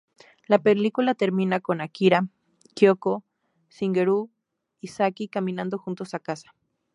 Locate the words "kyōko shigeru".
2.75-4.31